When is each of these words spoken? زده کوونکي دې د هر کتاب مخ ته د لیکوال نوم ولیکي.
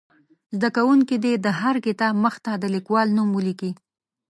زده 0.55 0.69
کوونکي 0.77 1.15
دې 1.23 1.33
د 1.45 1.47
هر 1.61 1.75
کتاب 1.87 2.13
مخ 2.23 2.35
ته 2.45 2.51
د 2.57 2.63
لیکوال 2.75 3.07
نوم 3.17 3.29
ولیکي. 3.33 3.71